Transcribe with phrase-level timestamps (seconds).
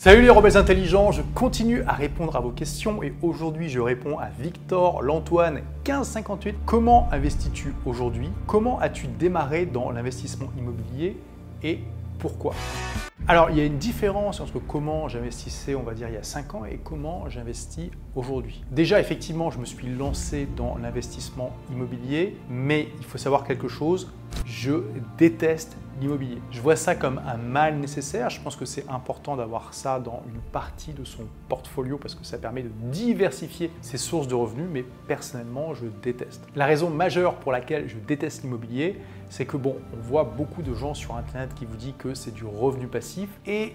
[0.00, 4.16] Salut les rebelles intelligents, je continue à répondre à vos questions et aujourd'hui je réponds
[4.16, 6.54] à Victor, l'Antoine 1558.
[6.64, 8.30] Comment investis-tu aujourd'hui?
[8.46, 11.16] Comment as-tu démarré dans l'investissement immobilier
[11.64, 11.80] et
[12.20, 12.54] pourquoi?
[13.26, 16.22] Alors, il y a une différence entre comment j'investissais, on va dire, il y a
[16.22, 18.62] 5 ans et comment j'investis aujourd'hui.
[18.70, 24.12] Déjà, effectivement, je me suis lancé dans l'investissement immobilier, mais il faut savoir quelque chose,
[24.46, 24.80] je
[25.18, 25.76] déteste
[26.50, 28.30] Je vois ça comme un mal nécessaire.
[28.30, 32.24] Je pense que c'est important d'avoir ça dans une partie de son portfolio parce que
[32.24, 36.46] ça permet de diversifier ses sources de revenus, mais personnellement, je déteste.
[36.54, 40.74] La raison majeure pour laquelle je déteste l'immobilier, c'est que bon, on voit beaucoup de
[40.74, 43.74] gens sur internet qui vous disent que c'est du revenu passif et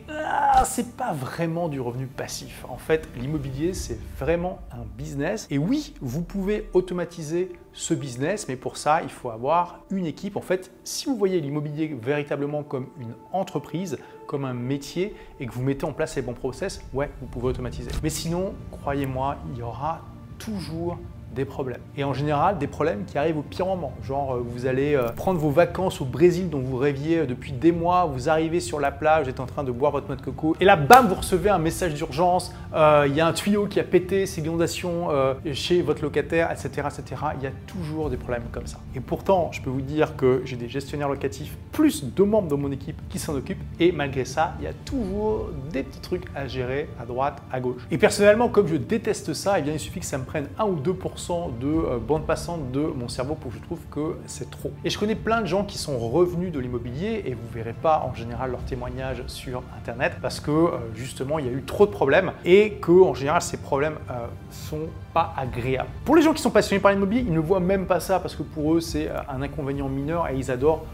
[0.65, 2.65] c'est pas vraiment du revenu passif.
[2.69, 8.55] En fait, l'immobilier c'est vraiment un business et oui, vous pouvez automatiser ce business, mais
[8.55, 10.37] pour ça, il faut avoir une équipe.
[10.37, 15.51] En fait, si vous voyez l'immobilier véritablement comme une entreprise, comme un métier et que
[15.51, 17.89] vous mettez en place les bons process, ouais, vous pouvez automatiser.
[18.03, 20.01] Mais sinon, croyez-moi, il y aura
[20.37, 20.99] toujours
[21.33, 21.81] des problèmes.
[21.97, 23.93] Et en général, des problèmes qui arrivent au pire moment.
[24.03, 27.51] Genre, euh, vous allez euh, prendre vos vacances au Brésil dont vous rêviez euh, depuis
[27.51, 30.15] des mois, vous arrivez sur la plage, vous êtes en train de boire votre noix
[30.15, 33.67] de coco, et là, bam, vous recevez un message d'urgence, il y a un tuyau
[33.67, 35.09] qui a pété, c'est l'inondation
[35.53, 37.21] chez votre locataire, etc., etc.
[37.37, 38.79] Il y a toujours des problèmes comme ça.
[38.95, 42.55] Et pourtant, je peux vous dire que j'ai des gestionnaires locatifs, plus deux membres de
[42.55, 46.25] mon équipe qui s'en occupent, et malgré ça, il y a toujours des petits trucs
[46.35, 47.81] à gérer à droite, à gauche.
[47.91, 50.65] Et personnellement, comme je déteste ça, eh bien, il suffit que ça me prenne 1
[50.65, 54.49] ou 2% de euh, bande passante de mon cerveau pour que je trouve que c'est
[54.49, 54.71] trop.
[54.83, 58.05] Et je connais plein de gens qui sont revenus de l'immobilier et vous verrez pas
[58.09, 61.85] en général leurs témoignages sur internet parce que euh, justement il y a eu trop
[61.85, 65.89] de problèmes et que en général ces problèmes euh, sont pas agréables.
[66.03, 68.35] Pour les gens qui sont passionnés par l'immobilier, ils ne voient même pas ça parce
[68.35, 70.85] que pour eux c'est un inconvénient mineur et ils adorent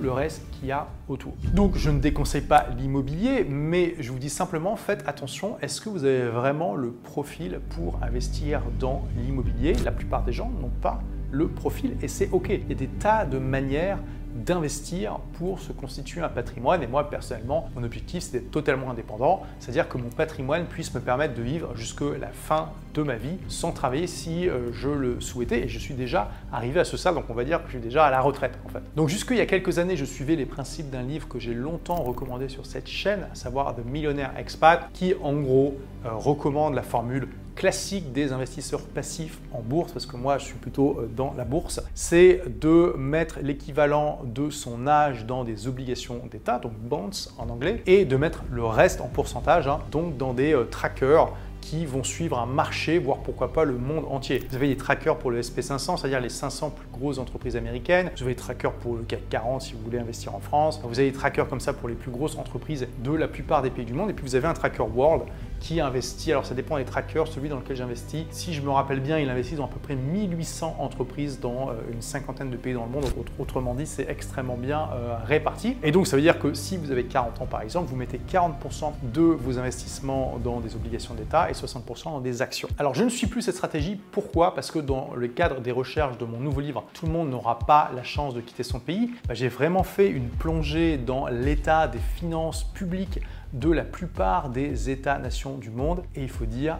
[0.00, 1.34] le reste qu'il y a autour.
[1.54, 5.88] Donc je ne déconseille pas l'immobilier, mais je vous dis simplement faites attention, est-ce que
[5.88, 9.74] vous avez vraiment le profil pour investir dans l'immobilier?
[9.84, 12.48] La plupart des gens n'ont pas le profil et c'est ok.
[12.50, 13.98] Il y a des tas de manières
[14.34, 16.82] d'investir pour se constituer un patrimoine.
[16.82, 21.00] Et moi, personnellement, mon objectif, c'est d'être totalement indépendant, c'est-à-dire que mon patrimoine puisse me
[21.00, 25.20] permettre de vivre jusque la fin de ma vie sans travailler si euh, je le
[25.20, 25.64] souhaitais.
[25.64, 27.80] Et je suis déjà arrivé à ce stade, donc on va dire que je suis
[27.80, 28.82] déjà à la retraite en fait.
[28.96, 32.02] Donc jusqu'il y a quelques années, je suivais les principes d'un livre que j'ai longtemps
[32.02, 36.82] recommandé sur cette chaîne, à savoir The Millionaire Expat, qui en gros euh, recommande la
[36.82, 37.28] formule
[37.60, 41.44] classique des investisseurs passifs en bourse, parce que moi je suis plutôt euh, dans la
[41.44, 47.50] bourse, c'est de mettre l'équivalent de son âge dans des obligations d'État, donc bonds en
[47.50, 51.84] anglais, et de mettre le reste en pourcentage, hein, donc dans des euh, trackers qui
[51.84, 54.42] vont suivre un marché, voire pourquoi pas le monde entier.
[54.48, 58.10] Vous avez des trackers pour le SP500, c'est-à-dire les 500 plus grosses entreprises américaines.
[58.16, 60.80] Vous avez des trackers pour le CAC 40 si vous voulez investir en France.
[60.82, 63.68] Vous avez des trackers comme ça pour les plus grosses entreprises de la plupart des
[63.68, 64.08] pays du monde.
[64.08, 65.24] Et puis vous avez un tracker World
[65.60, 69.00] qui investit, alors ça dépend des trackers, celui dans lequel j'investis, si je me rappelle
[69.00, 72.74] bien, il investit dans à peu près 1800 entreprises dans euh, une cinquantaine de pays
[72.74, 73.04] dans le monde,
[73.38, 75.76] autrement dit, c'est extrêmement bien euh, réparti.
[75.82, 78.18] Et donc ça veut dire que si vous avez 40 ans par exemple, vous mettez
[78.18, 82.68] 40% de vos investissements dans des obligations d'État et 60% dans des actions.
[82.78, 84.54] Alors je ne suis plus cette stratégie, pourquoi?
[84.54, 87.58] Parce que dans le cadre des recherches de mon nouveau livre, Tout le monde n'aura
[87.58, 91.88] pas la chance de quitter son pays, bah, j'ai vraiment fait une plongée dans l'état
[91.88, 93.20] des finances publiques
[93.52, 96.78] de la plupart des États-nations du monde et il faut dire,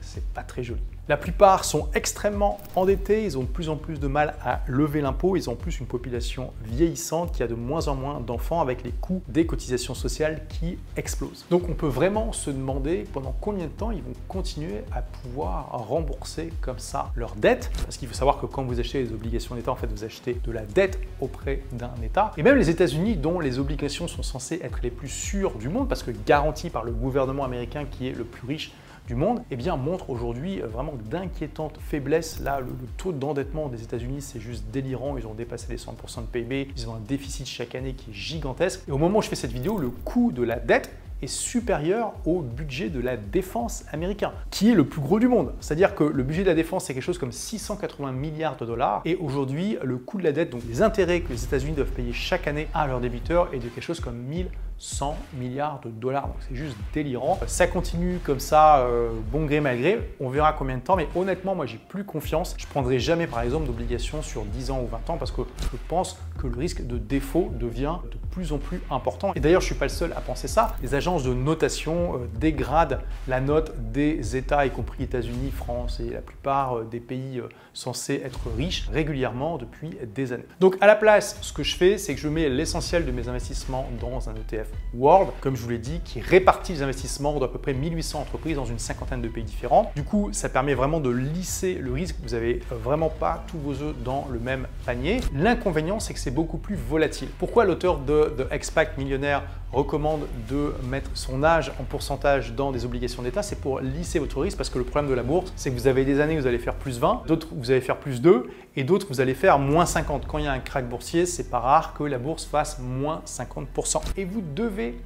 [0.00, 0.82] c'est pas très joli.
[1.08, 5.00] La plupart sont extrêmement endettés, ils ont de plus en plus de mal à lever
[5.00, 8.60] l'impôt, ils ont en plus une population vieillissante qui a de moins en moins d'enfants
[8.60, 11.44] avec les coûts des cotisations sociales qui explosent.
[11.50, 15.70] Donc on peut vraiment se demander pendant combien de temps ils vont continuer à pouvoir
[15.88, 19.56] rembourser comme ça leurs dettes, parce qu'il faut savoir que quand vous achetez des obligations
[19.56, 22.30] d'État, en fait vous achetez de la dette auprès d'un État.
[22.36, 25.88] Et même les États-Unis, dont les obligations sont censées être les plus sûres du monde,
[25.88, 28.72] parce que garanties par le gouvernement américain qui est le plus riche
[29.06, 32.40] du monde, eh bien, montre aujourd'hui euh, vraiment d'inquiétantes faiblesses.
[32.40, 35.16] Là, le, taux d'endettement des États-Unis, c'est juste délirant.
[35.18, 36.68] Ils ont dépassé les 100% de PIB.
[36.76, 38.82] Ils ont un déficit chaque année qui est gigantesque.
[38.88, 40.90] Et au moment où je fais cette vidéo, le coût de la dette
[41.22, 45.52] est supérieur au budget de la défense américain, qui est le plus gros du monde.
[45.60, 49.02] C'est-à-dire que le budget de la défense, c'est quelque chose comme 680 milliards de dollars,
[49.04, 52.12] et aujourd'hui, le coût de la dette, donc les intérêts que les États-Unis doivent payer
[52.12, 54.48] chaque année à leurs débiteurs, est de quelque chose comme 1000
[54.82, 56.26] 100 milliards de dollars.
[56.26, 57.38] Donc c'est juste délirant.
[57.46, 60.10] Ça continue comme ça, euh, bon gré mal gré.
[60.18, 62.56] On verra combien de temps, mais honnêtement, moi j'ai plus confiance.
[62.58, 65.76] Je prendrai jamais par exemple d'obligations sur 10 ans ou 20 ans parce que je
[65.88, 69.32] pense que le risque de défaut devient de plus en plus important.
[69.36, 70.74] Et d'ailleurs, je ne suis pas le seul à penser ça.
[70.82, 76.10] Les agences de notation euh, dégradent la note des États, y compris États-Unis, France et
[76.10, 80.46] la plupart euh, des pays euh, censés être riches régulièrement depuis des années.
[80.58, 83.28] Donc à la place, ce que je fais, c'est que je mets l'essentiel de mes
[83.28, 87.48] investissements dans un ETF World, comme je vous l'ai dit, qui répartit les investissements d'à
[87.48, 89.90] peu près 1800 entreprises dans une cinquantaine de pays différents.
[89.96, 92.16] Du coup, ça permet vraiment de lisser le risque.
[92.22, 95.20] Vous n'avez vraiment pas tous vos œufs dans le même panier.
[95.34, 97.28] L'inconvénient, c'est que c'est beaucoup plus volatile.
[97.38, 99.42] Pourquoi l'auteur de, de Expact Millionnaire
[99.72, 104.40] recommande de mettre son âge en pourcentage dans des obligations d'État, c'est pour lisser votre
[104.40, 106.42] risque parce que le problème de la bourse, c'est que vous avez des années où
[106.42, 109.34] vous allez faire plus 20, d'autres vous allez faire plus 2 et d'autres vous allez
[109.34, 110.26] faire moins 50.
[110.26, 113.22] Quand il y a un crack boursier, c'est pas rare que la bourse fasse moins
[113.26, 114.02] 50%.
[114.16, 114.61] Et vous devez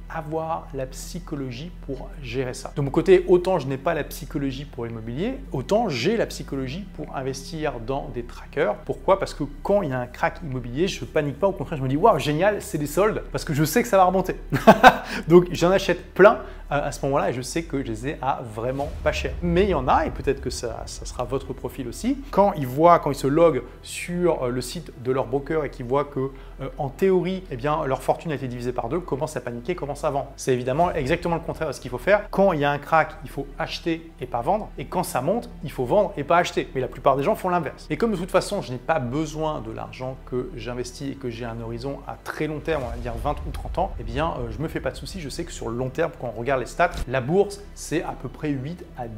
[0.09, 2.71] avoir la psychologie pour gérer ça.
[2.75, 6.85] De mon côté, autant je n'ai pas la psychologie pour l'immobilier, autant j'ai la psychologie
[6.95, 8.75] pour investir dans des trackers.
[8.85, 9.19] Pourquoi?
[9.19, 11.83] Parce que quand il y a un crack immobilier, je panique pas, au contraire, je
[11.83, 14.35] me dis waouh, génial, c'est des soldes parce que je sais que ça va remonter.
[15.27, 16.39] Donc j'en achète plein
[16.69, 19.33] à ce moment-là et je sais que je les ai à vraiment pas cher.
[19.41, 22.53] Mais il y en a, et peut-être que ça, ça, sera votre profil aussi, quand
[22.57, 25.85] ils voient, quand ils se loguent sur euh, le site de leur broker et qu'ils
[25.85, 26.31] voient que
[26.61, 29.75] euh, en théorie, eh bien, leur fortune a été divisée par deux, commencent à paniquer,
[29.75, 30.31] commencent à vendre.
[30.35, 32.29] C'est évidemment exactement le contraire de ce qu'il faut faire.
[32.29, 34.69] Quand il y a un crack, il faut acheter et pas vendre.
[34.77, 36.69] Et quand ça monte, il faut vendre et pas acheter.
[36.73, 37.87] Mais la plupart des gens font l'inverse.
[37.89, 41.29] Et comme de toute façon, je n'ai pas besoin de l'argent que j'investis et que
[41.29, 44.03] j'ai un horizon à très long terme, on va dire 20 ou 30 ans, eh
[44.03, 45.21] bien, euh, je me fais pas de soucis.
[45.21, 48.03] Je sais que sur le long terme, quand on regarde les stats, la bourse, c'est
[48.03, 49.09] à peu près 8 à 10%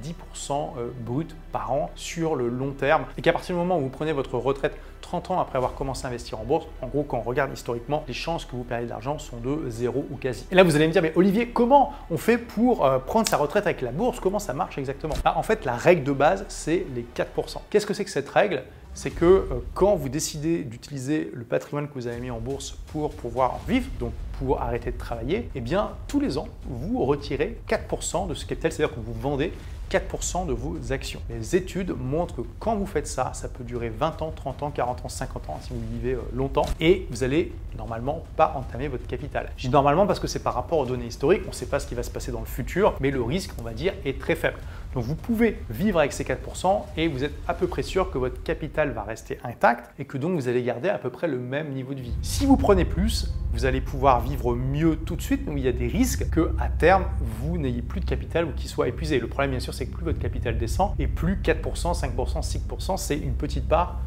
[0.52, 3.06] euh, brut par an sur le long terme.
[3.18, 6.06] Et qu'à partir du moment où vous prenez votre retraite 30 ans après avoir commencé
[6.06, 8.86] à investir en bourse, en gros, quand on regarde historiquement, les chances que vous perdiez
[8.86, 10.46] de l'argent sont de zéro ou quasi.
[10.52, 13.38] Et là, vous allez me dire, mais Olivier, comment on fait pour euh, prendre sa
[13.38, 14.20] retraite avec la bourse?
[14.20, 15.16] Comment ça marche exactement?
[15.26, 17.58] Ah, En fait, la règle de base, c'est les 4%.
[17.70, 18.64] Qu'est-ce que c'est que cette règle?
[18.94, 22.78] C'est que euh, quand vous décidez d'utiliser le patrimoine que vous avez mis en bourse
[22.92, 27.58] pour pouvoir vivre, donc pour arrêter de travailler, eh bien tous les ans, vous retirez
[27.68, 29.52] 4% de ce capital, c'est-à-dire que vous vendez
[29.90, 31.20] 4% de vos actions.
[31.30, 34.72] Les études montrent que quand vous faites ça, ça peut durer 20 ans, 30 ans,
[34.72, 38.88] 40 ans, 50 ans si vous vivez euh, longtemps et vous allez normalement pas entamer
[38.88, 39.50] votre capital.
[39.58, 41.80] Je dis normalement parce que c'est par rapport aux données historiques, on ne sait pas
[41.80, 44.20] ce qui va se passer dans le futur, mais le risque, on va dire, est
[44.20, 44.60] très faible.
[44.94, 48.18] Donc vous pouvez vivre avec ces 4% et vous êtes à peu près sûr que
[48.18, 51.38] votre capital va rester intact et que donc vous allez garder à peu près le
[51.38, 52.14] même niveau de vie.
[52.24, 55.68] Si vous prenez plus, vous allez pouvoir vivre mieux tout de suite, mais il y
[55.68, 59.20] a des risques que à terme vous n'ayez plus de capital ou qu'il soit épuisé.
[59.20, 61.62] Le problème bien sûr c'est que plus votre capital descend et plus 4%,
[61.94, 64.00] 5%, 6%, c'est une petite part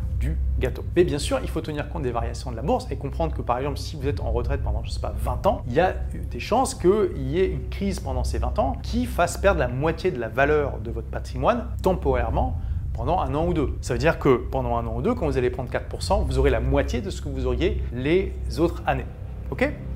[0.58, 0.84] gâteau.
[0.96, 3.42] Mais bien sûr, il faut tenir compte des variations de la bourse et comprendre que
[3.42, 5.80] par exemple, si vous êtes en retraite pendant, je sais pas, 20 ans, il y
[5.80, 5.94] a
[6.30, 9.68] des chances qu'il y ait une crise pendant ces 20 ans qui fasse perdre la
[9.68, 12.58] moitié de la valeur de votre patrimoine temporairement
[12.92, 13.76] pendant un an ou deux.
[13.80, 16.38] Ça veut dire que pendant un an ou deux, quand vous allez prendre 4%, vous
[16.38, 19.06] aurez la moitié de ce que vous auriez les autres années.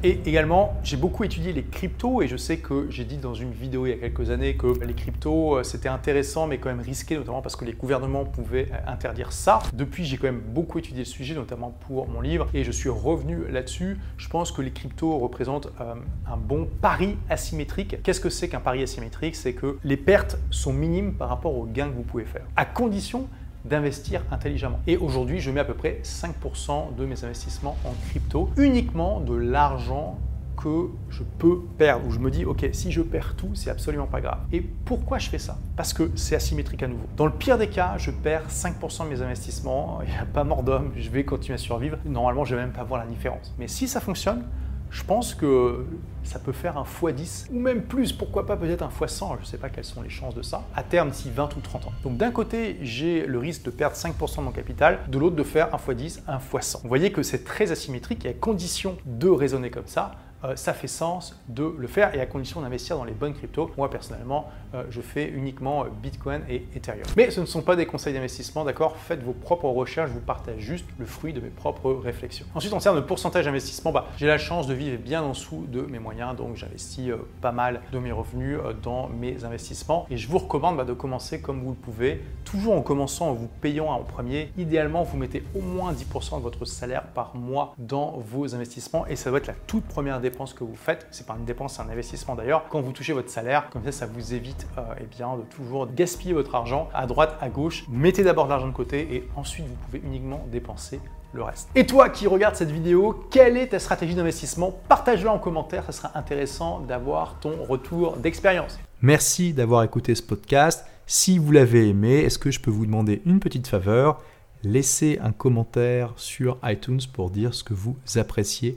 [0.02, 3.52] Et également, j'ai beaucoup étudié les cryptos et je sais que j'ai dit dans une
[3.52, 6.80] vidéo il y a quelques années que les cryptos euh, c'était intéressant mais quand même
[6.80, 9.60] risqué, notamment parce que les gouvernements pouvaient euh, interdire ça.
[9.72, 12.88] Depuis, j'ai quand même beaucoup étudié le sujet, notamment pour mon livre, et je suis
[12.88, 13.98] revenu là-dessus.
[14.18, 15.94] Je pense que les cryptos représentent euh,
[16.30, 18.02] un bon pari asymétrique.
[18.02, 19.34] Qu'est-ce que c'est qu'un pari asymétrique?
[19.34, 22.64] C'est que les pertes sont minimes par rapport aux gains que vous pouvez faire, à
[22.64, 23.28] condition
[23.68, 24.80] d'investir intelligemment.
[24.86, 29.34] Et aujourd'hui, je mets à peu près 5% de mes investissements en crypto, uniquement de
[29.34, 30.18] l'argent
[30.56, 34.06] que je peux perdre, où je me dis, ok, si je perds tout, c'est absolument
[34.06, 34.38] pas grave.
[34.52, 35.58] Et pourquoi je fais ça?
[35.76, 37.04] Parce que c'est asymétrique à nouveau.
[37.16, 40.44] Dans le pire des cas, je perds 5% de mes investissements, il n'y a pas
[40.44, 41.98] mort d'homme, je vais continuer à survivre.
[42.06, 43.54] Normalement, je vais même pas voir la différence.
[43.58, 44.44] Mais si ça fonctionne,
[44.90, 45.84] je pense que
[46.22, 49.46] ça peut faire un x10 ou même plus, pourquoi pas peut-être un x100, je ne
[49.46, 51.92] sais pas quelles sont les chances de ça, à terme d'ici 20 ou 30 ans.
[52.02, 55.42] Donc d'un côté, j'ai le risque de perdre 5% de mon capital, de l'autre de
[55.42, 56.82] faire un x10, un x100.
[56.82, 60.12] Vous voyez que c'est très asymétrique et à condition de raisonner comme ça,
[60.54, 63.70] ça fait sens de le faire et à condition d'investir dans les bonnes cryptos.
[63.76, 67.02] Moi personnellement, euh, je fais uniquement euh, Bitcoin et Ethereum.
[67.16, 68.96] Mais ce ne sont pas des conseils d'investissement, d'accord?
[68.96, 72.46] Faites vos propres recherches, je vous partage juste le fruit de mes propres réflexions.
[72.54, 75.66] Ensuite, en termes de pourcentage d'investissement, bah, j'ai la chance de vivre bien en dessous
[75.68, 80.28] de mes moyens, donc j'investis pas mal de mes revenus dans mes investissements et je
[80.28, 83.88] vous recommande bah, de commencer comme vous le pouvez, toujours en commençant en vous payant
[83.88, 84.52] en premier.
[84.58, 89.16] Idéalement, vous mettez au moins 10% de votre salaire par mois dans vos investissements et
[89.16, 91.06] ça doit être la toute première dépense que vous faites.
[91.10, 92.68] C'est pas une dépense, c'est un investissement d'ailleurs.
[92.68, 95.86] Quand vous touchez votre salaire, comme ça, ça vous évite euh, eh bien, de toujours
[95.86, 97.86] gaspiller votre argent à droite, à gauche.
[97.88, 101.00] Mettez d'abord de l'argent de côté et ensuite vous pouvez uniquement dépenser
[101.32, 101.70] le reste.
[101.74, 104.78] Et toi qui regardes cette vidéo, quelle est ta stratégie d'investissement?
[104.88, 108.78] Partage-la en commentaire, ça sera intéressant d'avoir ton retour d'expérience.
[109.00, 110.84] Merci d'avoir écouté ce podcast.
[111.06, 114.20] Si vous l'avez aimé, est-ce que je peux vous demander une petite faveur?
[114.62, 118.76] Laissez un commentaire sur iTunes pour dire ce que vous appréciez